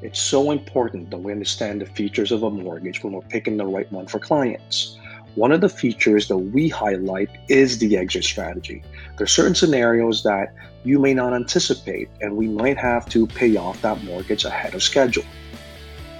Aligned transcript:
it's 0.00 0.20
so 0.20 0.50
important 0.50 1.10
that 1.10 1.18
we 1.18 1.32
understand 1.32 1.80
the 1.80 1.86
features 1.86 2.30
of 2.30 2.44
a 2.44 2.50
mortgage 2.50 3.02
when 3.02 3.12
we're 3.12 3.22
picking 3.22 3.56
the 3.56 3.66
right 3.66 3.90
one 3.90 4.06
for 4.06 4.18
clients. 4.18 4.96
One 5.34 5.52
of 5.52 5.60
the 5.60 5.68
features 5.68 6.28
that 6.28 6.38
we 6.38 6.68
highlight 6.68 7.30
is 7.48 7.78
the 7.78 7.96
exit 7.96 8.24
strategy. 8.24 8.82
There 9.16 9.24
are 9.24 9.26
certain 9.26 9.54
scenarios 9.54 10.22
that 10.22 10.54
you 10.84 10.98
may 10.98 11.14
not 11.14 11.34
anticipate, 11.34 12.08
and 12.20 12.36
we 12.36 12.48
might 12.48 12.76
have 12.78 13.08
to 13.10 13.26
pay 13.26 13.56
off 13.56 13.82
that 13.82 14.02
mortgage 14.04 14.44
ahead 14.44 14.74
of 14.74 14.82
schedule. 14.82 15.24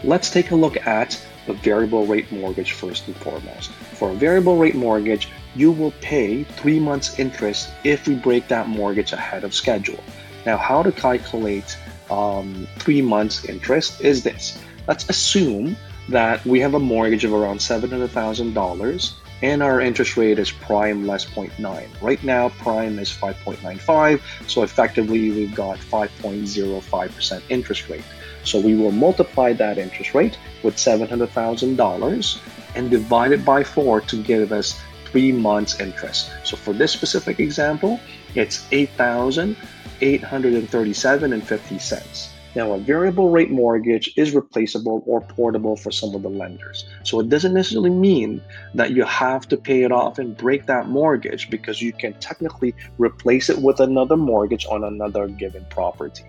Let's 0.04 0.30
take 0.30 0.50
a 0.50 0.56
look 0.56 0.76
at 0.86 1.20
the 1.46 1.54
variable 1.54 2.06
rate 2.06 2.30
mortgage 2.30 2.72
first 2.72 3.06
and 3.06 3.16
foremost. 3.16 3.70
For 3.70 4.10
a 4.10 4.14
variable 4.14 4.56
rate 4.56 4.74
mortgage, 4.74 5.28
you 5.54 5.72
will 5.72 5.92
pay 6.00 6.44
three 6.44 6.78
months 6.78 7.18
interest 7.18 7.70
if 7.84 8.06
we 8.06 8.14
break 8.14 8.48
that 8.48 8.68
mortgage 8.68 9.12
ahead 9.12 9.44
of 9.44 9.54
schedule. 9.54 10.02
Now, 10.46 10.56
how 10.56 10.82
to 10.82 10.92
calculate 10.92 11.76
um, 12.10 12.66
three 12.78 13.02
months 13.02 13.44
interest 13.44 14.00
is 14.00 14.22
this. 14.22 14.58
Let's 14.86 15.08
assume 15.08 15.76
that 16.08 16.44
we 16.46 16.60
have 16.60 16.74
a 16.74 16.78
mortgage 16.78 17.24
of 17.24 17.32
around 17.32 17.58
$700,000 17.58 19.12
and 19.42 19.62
our 19.62 19.80
interest 19.80 20.16
rate 20.16 20.38
is 20.38 20.50
prime 20.50 21.06
less 21.06 21.24
0.9. 21.24 21.86
Right 22.00 22.24
now, 22.24 22.48
prime 22.48 22.98
is 22.98 23.10
5.95, 23.10 24.20
so 24.48 24.62
effectively 24.62 25.30
we've 25.30 25.54
got 25.54 25.78
5.05% 25.78 27.42
interest 27.48 27.88
rate. 27.88 28.04
So 28.44 28.60
we 28.60 28.74
will 28.74 28.90
multiply 28.90 29.52
that 29.52 29.78
interest 29.78 30.14
rate 30.14 30.38
with 30.62 30.76
$700,000 30.76 32.38
and 32.74 32.90
divide 32.90 33.32
it 33.32 33.44
by 33.44 33.62
four 33.62 34.00
to 34.02 34.22
give 34.22 34.52
us 34.52 34.80
three 35.10 35.32
months 35.32 35.80
interest. 35.80 36.30
So 36.44 36.56
for 36.56 36.72
this 36.72 36.92
specific 36.92 37.40
example, 37.40 37.98
it's 38.34 38.66
8,837 38.72 41.32
and 41.32 41.42
50 41.42 41.78
cents. 41.78 42.30
Now, 42.54 42.72
a 42.72 42.78
variable 42.78 43.30
rate 43.30 43.50
mortgage 43.50 44.12
is 44.16 44.34
replaceable 44.34 45.02
or 45.06 45.20
portable 45.20 45.76
for 45.76 45.92
some 45.92 46.14
of 46.14 46.22
the 46.22 46.30
lenders. 46.30 46.86
So 47.02 47.20
it 47.20 47.28
doesn't 47.28 47.54
necessarily 47.54 47.90
mean 47.90 48.40
that 48.74 48.92
you 48.92 49.04
have 49.04 49.46
to 49.48 49.56
pay 49.56 49.82
it 49.82 49.92
off 49.92 50.18
and 50.18 50.36
break 50.36 50.66
that 50.66 50.88
mortgage 50.88 51.50
because 51.50 51.82
you 51.82 51.92
can 51.92 52.14
technically 52.14 52.74
replace 52.96 53.50
it 53.50 53.58
with 53.58 53.80
another 53.80 54.16
mortgage 54.16 54.66
on 54.66 54.84
another 54.84 55.28
given 55.28 55.66
property. 55.68 56.24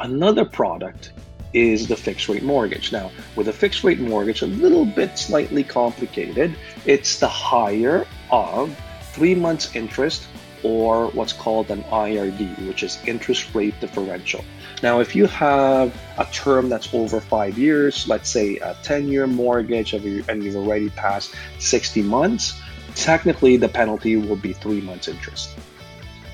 Another 0.00 0.44
product 0.44 1.12
is 1.52 1.88
the 1.88 1.96
fixed 1.96 2.28
rate 2.28 2.42
mortgage. 2.42 2.92
Now, 2.92 3.10
with 3.36 3.48
a 3.48 3.52
fixed 3.52 3.84
rate 3.84 4.00
mortgage, 4.00 4.42
a 4.42 4.46
little 4.46 4.84
bit 4.84 5.18
slightly 5.18 5.64
complicated. 5.64 6.56
It's 6.86 7.18
the 7.18 7.28
higher 7.28 8.06
of 8.30 8.76
three 9.12 9.34
months 9.34 9.74
interest 9.74 10.26
or 10.62 11.08
what's 11.08 11.32
called 11.32 11.70
an 11.70 11.82
IRD, 11.84 12.66
which 12.66 12.82
is 12.82 12.98
interest 13.06 13.54
rate 13.54 13.78
differential. 13.80 14.44
Now, 14.82 15.00
if 15.00 15.16
you 15.16 15.26
have 15.26 15.94
a 16.18 16.24
term 16.26 16.68
that's 16.68 16.92
over 16.92 17.20
five 17.20 17.58
years, 17.58 18.06
let's 18.08 18.28
say 18.28 18.58
a 18.58 18.76
10 18.82 19.08
year 19.08 19.26
mortgage 19.26 19.94
and 19.94 20.44
you've 20.44 20.56
already 20.56 20.90
passed 20.90 21.34
60 21.58 22.02
months, 22.02 22.60
technically 22.94 23.56
the 23.56 23.68
penalty 23.68 24.16
will 24.16 24.36
be 24.36 24.52
three 24.52 24.80
months 24.80 25.08
interest. 25.08 25.56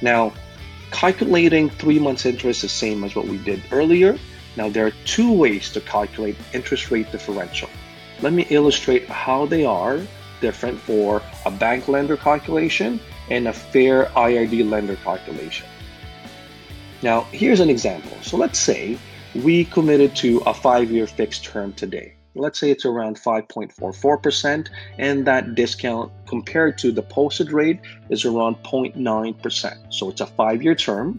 Now, 0.03 0.33
calculating 0.91 1.71
three 1.71 1.99
months 1.99 2.27
interest 2.27 2.59
is 2.59 2.63
the 2.63 2.69
same 2.69 3.05
as 3.05 3.15
what 3.15 3.27
we 3.27 3.39
did 3.39 3.63
earlier. 3.73 4.19
Now, 4.57 4.69
there 4.69 4.87
are 4.87 4.93
two 5.05 5.33
ways 5.33 5.71
to 5.73 5.81
calculate 5.81 6.37
interest 6.53 6.91
rate 6.91 7.11
differential. 7.13 7.69
Let 8.23 8.33
me 8.33 8.47
illustrate 8.51 9.09
how 9.09 9.47
they 9.47 9.65
are 9.65 10.01
different 10.41 10.79
for 10.79 11.23
a 11.45 11.51
bank 11.51 11.89
lender 11.89 12.17
calculation 12.17 13.01
and 13.31 13.49
a 13.49 13.53
fair 13.53 14.07
IRD 14.17 14.69
lender 14.69 14.97
calculation. 14.97 15.67
Now, 17.03 17.23
here's 17.33 17.61
an 17.61 17.71
example. 17.71 18.17
So 18.23 18.37
let's 18.37 18.59
say 18.59 18.99
we 19.35 19.65
committed 19.67 20.17
to 20.17 20.39
a 20.47 20.55
five 20.55 20.91
year 20.91 21.07
fixed 21.07 21.45
term 21.45 21.73
today. 21.75 22.15
Let's 22.35 22.59
say 22.59 22.71
it's 22.71 22.85
around 22.85 23.17
5.44%, 23.17 24.69
and 24.99 25.27
that 25.27 25.55
discount 25.55 26.13
compared 26.27 26.77
to 26.79 26.93
the 26.93 27.03
posted 27.03 27.51
rate 27.51 27.81
is 28.11 28.27
around 28.27 28.57
0.9%. 28.63 29.93
So 29.93 30.11
it's 30.11 30.21
a 30.21 30.27
five 30.27 30.63
year 30.63 30.75
term. 30.75 31.19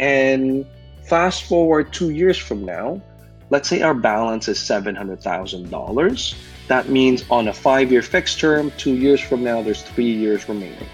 And 0.00 0.66
fast 1.08 1.44
forward 1.44 1.92
two 1.92 2.10
years 2.10 2.36
from 2.36 2.64
now, 2.64 3.00
let's 3.48 3.68
say 3.68 3.80
our 3.80 3.94
balance 3.94 4.46
is 4.46 4.58
$700,000. 4.58 6.34
That 6.68 6.88
means 6.90 7.24
on 7.30 7.48
a 7.48 7.52
five 7.52 7.90
year 7.90 8.02
fixed 8.02 8.38
term, 8.38 8.70
two 8.76 8.94
years 8.94 9.20
from 9.20 9.42
now, 9.42 9.62
there's 9.62 9.82
three 9.82 10.12
years 10.12 10.48
remaining. 10.48 10.86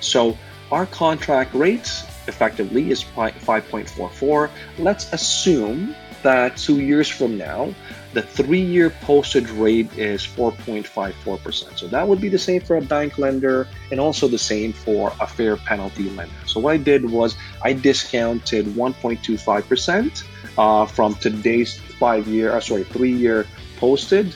So 0.00 0.38
our 0.72 0.86
contract 0.86 1.54
rates 1.54 2.04
effectively 2.26 2.90
is 2.90 3.04
5.44. 3.04 4.50
Let's 4.78 5.12
assume 5.12 5.94
that 6.22 6.56
two 6.56 6.80
years 6.80 7.08
from 7.08 7.38
now, 7.38 7.74
the 8.14 8.22
three 8.22 8.60
year 8.60 8.90
posted 8.90 9.48
rate 9.50 9.92
is 9.96 10.26
4.54%. 10.26 11.78
So 11.78 11.88
that 11.88 12.06
would 12.06 12.20
be 12.20 12.28
the 12.28 12.38
same 12.38 12.60
for 12.60 12.76
a 12.76 12.82
bank 12.82 13.18
lender 13.18 13.68
and 13.90 14.00
also 14.00 14.28
the 14.28 14.38
same 14.38 14.72
for 14.72 15.12
a 15.20 15.26
fair 15.26 15.56
penalty 15.56 16.10
lender. 16.10 16.34
So 16.46 16.60
what 16.60 16.74
I 16.74 16.76
did 16.78 17.10
was 17.10 17.36
I 17.62 17.72
discounted 17.72 18.66
1.25% 18.66 20.24
uh, 20.56 20.86
from 20.86 21.14
today's 21.16 21.78
five 21.78 22.26
year, 22.26 22.52
uh, 22.52 22.60
sorry, 22.60 22.84
three 22.84 23.12
year 23.12 23.46
posted, 23.76 24.34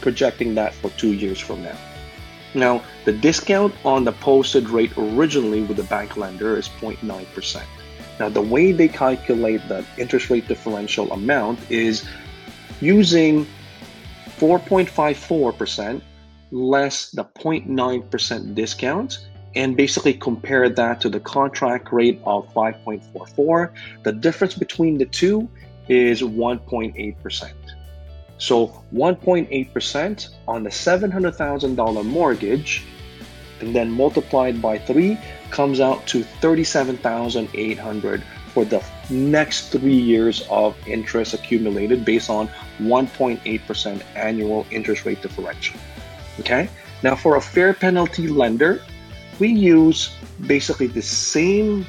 projecting 0.00 0.54
that 0.54 0.72
for 0.74 0.90
two 0.90 1.12
years 1.12 1.38
from 1.38 1.62
now. 1.62 1.76
Now, 2.54 2.82
the 3.04 3.12
discount 3.12 3.74
on 3.84 4.04
the 4.04 4.12
posted 4.12 4.70
rate 4.70 4.92
originally 4.96 5.62
with 5.62 5.76
the 5.76 5.84
bank 5.84 6.16
lender 6.16 6.56
is 6.56 6.68
0.9%. 6.68 7.62
Now, 8.20 8.28
the 8.28 8.42
way 8.42 8.72
they 8.72 8.86
calculate 8.86 9.66
the 9.66 9.82
interest 9.96 10.28
rate 10.28 10.46
differential 10.46 11.10
amount 11.10 11.58
is 11.70 12.06
using 12.82 13.46
4.54% 14.38 16.02
less 16.50 17.10
the 17.12 17.24
0.9% 17.24 18.54
discount 18.54 19.26
and 19.56 19.74
basically 19.74 20.12
compare 20.12 20.68
that 20.68 21.00
to 21.00 21.08
the 21.08 21.20
contract 21.20 21.92
rate 21.92 22.20
of 22.24 22.46
5.44. 22.52 23.72
The 24.02 24.12
difference 24.12 24.54
between 24.54 24.98
the 24.98 25.06
two 25.06 25.48
is 25.88 26.20
1.8%. 26.20 27.52
So 28.36 28.84
1.8% 28.92 30.28
on 30.46 30.62
the 30.62 30.70
$700,000 30.70 32.04
mortgage 32.04 32.84
and 33.60 33.74
then 33.74 33.90
multiplied 33.90 34.60
by 34.60 34.78
3 34.78 35.18
comes 35.50 35.80
out 35.80 36.06
to 36.06 36.22
37,800 36.22 38.22
for 38.52 38.64
the 38.64 38.84
next 39.10 39.70
3 39.70 39.92
years 39.92 40.46
of 40.50 40.76
interest 40.86 41.34
accumulated 41.34 42.04
based 42.04 42.30
on 42.30 42.48
1.8% 42.80 44.02
annual 44.16 44.66
interest 44.70 45.04
rate 45.04 45.22
differential. 45.22 45.78
Okay? 46.40 46.68
Now 47.02 47.16
for 47.16 47.36
a 47.36 47.40
fair 47.40 47.74
penalty 47.74 48.28
lender, 48.28 48.82
we 49.38 49.48
use 49.48 50.14
basically 50.46 50.86
the 50.86 51.02
same 51.02 51.86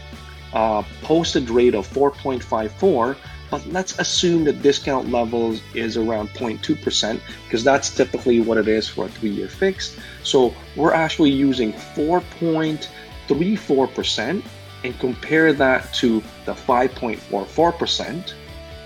uh, 0.53 0.83
posted 1.01 1.49
rate 1.49 1.75
of 1.75 1.87
4.54 1.87 3.17
but 3.51 3.63
let's 3.67 3.99
assume 3.99 4.45
the 4.45 4.53
discount 4.53 5.11
level 5.11 5.55
is 5.75 5.97
around 5.97 6.29
0.2% 6.29 7.19
because 7.43 7.63
that's 7.63 7.93
typically 7.93 8.39
what 8.39 8.57
it 8.57 8.69
is 8.69 8.87
for 8.87 9.05
a 9.05 9.09
three 9.09 9.29
year 9.29 9.49
fix. 9.49 9.99
So 10.23 10.55
we're 10.77 10.93
actually 10.93 11.31
using 11.31 11.73
4.34% 11.73 14.43
and 14.83 14.99
compare 14.99 15.53
that 15.53 15.93
to 15.95 16.23
the 16.45 16.53
5.44%, 16.53 18.33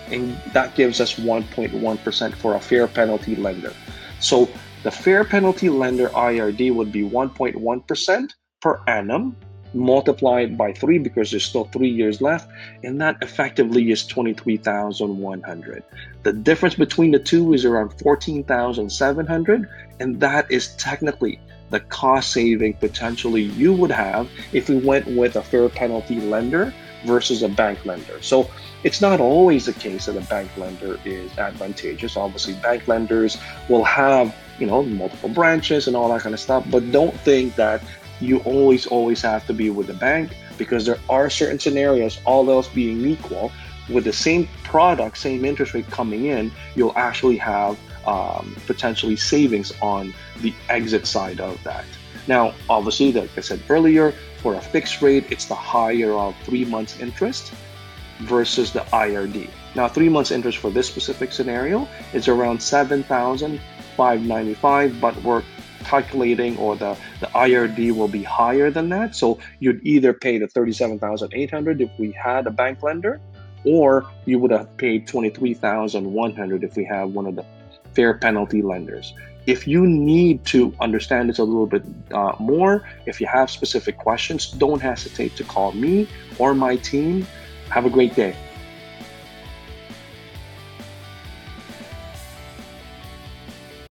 and 0.07 0.37
that 0.51 0.75
gives 0.75 0.99
us 0.99 1.13
1.1% 1.13 2.33
for 2.33 2.55
a 2.55 2.59
fair 2.59 2.85
penalty 2.87 3.37
lender. 3.37 3.73
So 4.19 4.49
the 4.83 4.91
fair 4.91 5.23
penalty 5.23 5.69
lender 5.69 6.09
IRD 6.09 6.73
would 6.73 6.91
be 6.91 7.03
1.1% 7.03 8.29
per 8.61 8.81
annum 8.87 9.37
multiplied 9.75 10.57
by 10.57 10.73
three 10.73 10.97
because 10.97 11.31
there's 11.31 11.45
still 11.45 11.65
three 11.65 11.89
years 11.89 12.21
left, 12.21 12.49
and 12.83 12.99
that 13.01 13.17
effectively 13.21 13.91
is 13.91 14.05
23,100. 14.07 15.83
The 16.23 16.33
difference 16.33 16.75
between 16.75 17.11
the 17.11 17.19
two 17.19 17.53
is 17.53 17.65
around 17.65 17.89
14,700, 17.99 19.69
and 19.99 20.19
that 20.19 20.49
is 20.49 20.75
technically 20.77 21.39
the 21.69 21.79
cost 21.81 22.31
saving 22.31 22.73
potentially 22.73 23.41
you 23.41 23.73
would 23.73 23.91
have 23.91 24.29
if 24.53 24.69
we 24.69 24.77
went 24.77 25.07
with 25.07 25.35
a 25.35 25.41
fair 25.41 25.67
penalty 25.67 26.21
lender 26.21 26.73
versus 27.05 27.43
a 27.43 27.49
bank 27.49 27.85
lender. 27.85 28.21
So 28.21 28.49
it's 28.83 29.01
not 29.01 29.19
always 29.19 29.65
the 29.65 29.73
case 29.73 30.05
that 30.05 30.15
a 30.15 30.21
bank 30.21 30.49
lender 30.57 30.99
is 31.05 31.37
advantageous. 31.37 32.17
Obviously, 32.17 32.53
bank 32.55 32.87
lenders 32.87 33.37
will 33.69 33.83
have 33.83 34.35
you 34.59 34.65
know 34.65 34.83
multiple 34.83 35.29
branches 35.29 35.87
and 35.87 35.95
all 35.95 36.09
that 36.09 36.21
kind 36.21 36.33
of 36.33 36.39
stuff, 36.39 36.65
but 36.69 36.91
don't 36.91 37.15
think 37.21 37.55
that 37.55 37.83
you 38.19 38.39
always, 38.39 38.87
always 38.87 39.21
have 39.21 39.45
to 39.47 39.53
be 39.53 39.69
with 39.69 39.87
the 39.87 39.93
bank 39.93 40.35
because 40.57 40.85
there 40.85 40.99
are 41.09 41.29
certain 41.29 41.59
scenarios, 41.59 42.19
all 42.25 42.49
else 42.49 42.67
being 42.67 43.05
equal, 43.05 43.51
with 43.89 44.05
the 44.05 44.13
same 44.13 44.47
product, 44.63 45.17
same 45.17 45.43
interest 45.45 45.73
rate 45.73 45.87
coming 45.87 46.25
in, 46.25 46.51
you'll 46.75 46.93
actually 46.95 47.37
have 47.37 47.79
um, 48.07 48.55
potentially 48.65 49.15
savings 49.15 49.71
on 49.81 50.13
the 50.41 50.53
exit 50.69 51.07
side 51.07 51.39
of 51.39 51.63
that. 51.63 51.85
Now, 52.27 52.53
obviously, 52.69 53.13
like 53.13 53.29
I 53.37 53.41
said 53.41 53.61
earlier, 53.69 54.13
for 54.37 54.55
a 54.55 54.61
fixed 54.61 55.01
rate, 55.01 55.25
it's 55.29 55.45
the 55.45 55.55
higher 55.55 56.13
of 56.13 56.35
three 56.43 56.65
months 56.65 56.99
interest 56.99 57.53
versus 58.19 58.71
the 58.71 58.79
IRD. 58.79 59.49
Now, 59.75 59.87
three 59.87 60.09
months 60.09 60.31
interest 60.31 60.57
for 60.59 60.71
this 60.71 60.87
specific 60.87 61.31
scenario 61.31 61.87
is 62.13 62.27
around 62.27 62.59
7,595, 62.61 65.01
but 65.01 65.15
we're 65.23 65.43
calculating 65.85 66.57
or 66.57 66.75
the, 66.75 66.97
the 67.19 67.27
IRD 67.27 67.95
will 67.95 68.07
be 68.07 68.23
higher 68.23 68.69
than 68.69 68.89
that. 68.89 69.15
So 69.15 69.39
you'd 69.59 69.85
either 69.85 70.13
pay 70.13 70.37
the 70.37 70.47
37,800 70.47 71.81
if 71.81 71.89
we 71.97 72.11
had 72.11 72.47
a 72.47 72.51
bank 72.51 72.83
lender, 72.83 73.21
or 73.63 74.05
you 74.25 74.39
would 74.39 74.51
have 74.51 74.75
paid 74.77 75.07
23,100 75.07 76.63
if 76.63 76.75
we 76.75 76.83
have 76.85 77.09
one 77.11 77.25
of 77.25 77.35
the 77.35 77.45
fair 77.93 78.13
penalty 78.13 78.61
lenders. 78.61 79.13
If 79.47 79.67
you 79.67 79.85
need 79.85 80.43
to 80.45 80.73
understand 80.81 81.29
this 81.29 81.39
a 81.39 81.43
little 81.43 81.67
bit 81.67 81.83
uh, 82.11 82.33
more, 82.39 82.87
if 83.05 83.21
you 83.21 83.27
have 83.27 83.49
specific 83.51 83.97
questions, 83.97 84.51
don't 84.51 84.81
hesitate 84.81 85.35
to 85.37 85.43
call 85.43 85.71
me 85.71 86.07
or 86.39 86.55
my 86.55 86.77
team. 86.77 87.27
Have 87.69 87.85
a 87.85 87.89
great 87.89 88.15
day. 88.15 88.35